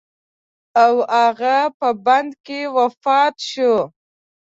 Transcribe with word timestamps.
او 0.83 0.93
هغه 1.15 1.55
په 1.79 1.89
بند 2.05 2.31
کې 2.45 2.59
وفات 2.77 3.35
شو. 3.49 3.75